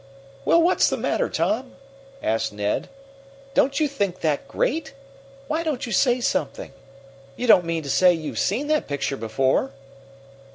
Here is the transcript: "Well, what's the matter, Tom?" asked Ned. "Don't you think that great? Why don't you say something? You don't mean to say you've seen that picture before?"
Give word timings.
"Well, 0.45 0.59
what's 0.59 0.89
the 0.89 0.97
matter, 0.97 1.29
Tom?" 1.29 1.75
asked 2.23 2.51
Ned. 2.51 2.89
"Don't 3.53 3.79
you 3.79 3.87
think 3.87 4.21
that 4.21 4.47
great? 4.47 4.95
Why 5.47 5.61
don't 5.61 5.85
you 5.85 5.91
say 5.91 6.19
something? 6.19 6.73
You 7.35 7.45
don't 7.45 7.65
mean 7.65 7.83
to 7.83 7.89
say 7.91 8.11
you've 8.11 8.39
seen 8.39 8.65
that 8.65 8.87
picture 8.87 9.15
before?" 9.17 9.69